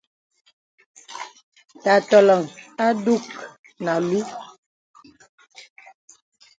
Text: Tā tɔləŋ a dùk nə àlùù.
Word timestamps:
Tā 1.83 1.93
tɔləŋ 2.09 2.41
a 2.85 2.85
dùk 3.03 3.23
nə 3.83 3.89
àlùù. 3.97 4.21